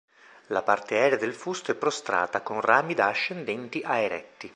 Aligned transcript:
La 0.47 0.63
parte 0.63 0.97
aerea 0.97 1.19
del 1.19 1.35
fusto 1.35 1.69
è 1.69 1.75
prostrata 1.75 2.41
con 2.41 2.59
rami 2.59 2.95
da 2.95 3.05
ascendenti 3.09 3.83
a 3.85 3.97
eretti. 3.99 4.49